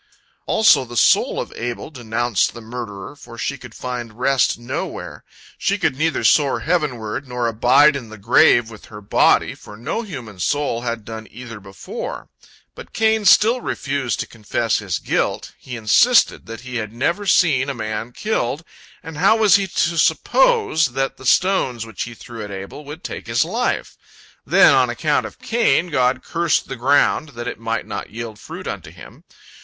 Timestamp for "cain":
12.93-13.25, 25.37-25.91